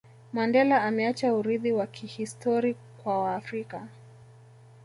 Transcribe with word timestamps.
Mandela 0.33 0.81
ameacha 0.83 1.33
urithi 1.33 1.71
wa 1.71 1.87
kihistori 1.87 2.75
kwa 3.03 3.21
waafrika 3.23 3.87